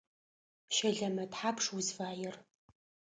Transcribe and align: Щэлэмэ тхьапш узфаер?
Щэлэмэ 0.75 1.23
тхьапш 1.31 1.65
узфаер? 1.77 2.35